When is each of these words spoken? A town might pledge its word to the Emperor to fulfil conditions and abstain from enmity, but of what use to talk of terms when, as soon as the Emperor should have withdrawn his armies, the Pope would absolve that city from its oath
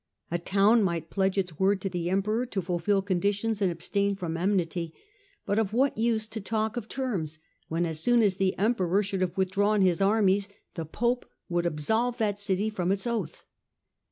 A 0.31 0.39
town 0.39 0.81
might 0.81 1.11
pledge 1.11 1.37
its 1.37 1.59
word 1.59 1.79
to 1.81 1.87
the 1.89 2.09
Emperor 2.09 2.47
to 2.47 2.61
fulfil 2.63 3.03
conditions 3.03 3.61
and 3.61 3.71
abstain 3.71 4.15
from 4.15 4.35
enmity, 4.35 4.95
but 5.45 5.59
of 5.59 5.73
what 5.73 5.95
use 5.95 6.27
to 6.29 6.41
talk 6.41 6.75
of 6.75 6.87
terms 6.89 7.37
when, 7.67 7.85
as 7.85 7.99
soon 7.99 8.23
as 8.23 8.37
the 8.37 8.57
Emperor 8.57 9.03
should 9.03 9.21
have 9.21 9.37
withdrawn 9.37 9.81
his 9.83 10.01
armies, 10.01 10.49
the 10.73 10.85
Pope 10.85 11.27
would 11.49 11.67
absolve 11.67 12.17
that 12.17 12.39
city 12.39 12.67
from 12.67 12.91
its 12.91 13.05
oath 13.05 13.45